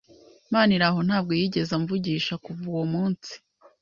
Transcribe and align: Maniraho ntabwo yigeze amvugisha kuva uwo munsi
Maniraho 0.53 0.99
ntabwo 1.07 1.31
yigeze 1.39 1.71
amvugisha 1.77 2.33
kuva 2.45 2.63
uwo 2.71 2.83
munsi 2.93 3.33